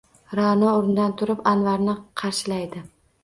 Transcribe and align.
Ra’no 0.37 0.69
o’rnidan 0.77 1.13
turib 1.19 1.45
Anvarni 1.53 1.95
qarshilaydi. 2.23 2.83